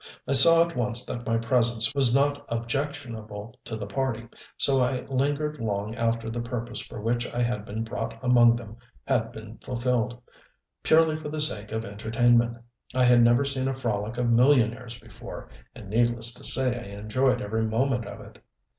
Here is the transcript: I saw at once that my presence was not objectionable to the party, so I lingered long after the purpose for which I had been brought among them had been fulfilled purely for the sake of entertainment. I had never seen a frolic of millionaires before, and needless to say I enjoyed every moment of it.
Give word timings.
I 0.27 0.33
saw 0.33 0.67
at 0.67 0.75
once 0.75 1.05
that 1.05 1.27
my 1.27 1.37
presence 1.37 1.93
was 1.93 2.15
not 2.15 2.43
objectionable 2.49 3.55
to 3.65 3.75
the 3.75 3.85
party, 3.85 4.27
so 4.57 4.81
I 4.81 5.01
lingered 5.01 5.59
long 5.59 5.93
after 5.93 6.27
the 6.27 6.41
purpose 6.41 6.79
for 6.79 6.99
which 6.99 7.27
I 7.31 7.43
had 7.43 7.65
been 7.65 7.83
brought 7.83 8.17
among 8.23 8.55
them 8.55 8.77
had 9.05 9.31
been 9.31 9.59
fulfilled 9.59 10.19
purely 10.81 11.17
for 11.17 11.29
the 11.29 11.39
sake 11.39 11.71
of 11.71 11.85
entertainment. 11.85 12.57
I 12.95 13.03
had 13.03 13.21
never 13.21 13.45
seen 13.45 13.67
a 13.67 13.75
frolic 13.75 14.17
of 14.17 14.31
millionaires 14.31 14.99
before, 14.99 15.49
and 15.75 15.87
needless 15.87 16.33
to 16.33 16.43
say 16.43 16.79
I 16.79 16.97
enjoyed 16.97 17.39
every 17.39 17.65
moment 17.67 18.07
of 18.07 18.21
it. 18.21 18.43